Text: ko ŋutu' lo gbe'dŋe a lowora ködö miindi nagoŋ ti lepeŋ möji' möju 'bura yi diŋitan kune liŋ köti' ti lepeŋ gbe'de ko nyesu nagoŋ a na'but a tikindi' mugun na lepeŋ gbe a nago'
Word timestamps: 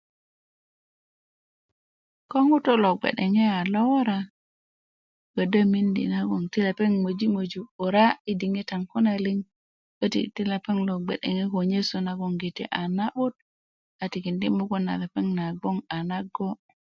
ko 2.29 2.37
ŋutu' 2.47 2.81
lo 2.83 2.91
gbe'dŋe 2.99 3.43
a 3.59 3.59
lowora 3.73 4.19
ködö 5.33 5.59
miindi 5.71 6.03
nagoŋ 6.13 6.43
ti 6.51 6.59
lepeŋ 6.67 6.91
möji' 7.03 7.33
möju 7.35 7.61
'bura 7.71 8.05
yi 8.25 8.33
diŋitan 8.39 8.81
kune 8.91 9.13
liŋ 9.25 9.37
köti' 9.97 10.31
ti 10.35 10.41
lepeŋ 10.51 10.77
gbe'de 11.05 11.43
ko 11.51 11.59
nyesu 11.71 11.95
nagoŋ 12.07 12.31
a 12.81 12.83
na'but 12.97 13.33
a 14.01 14.05
tikindi' 14.11 14.55
mugun 14.57 14.83
na 14.87 14.93
lepeŋ 15.01 15.25
gbe 15.59 15.69
a 15.95 15.97
nago' 16.09 16.53